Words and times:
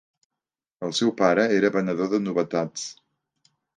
El 0.87 0.95
seu 0.99 1.11
pare 1.19 1.45
era 1.57 1.71
venedor 1.77 2.09
de 2.15 2.21
novetats. 2.25 2.87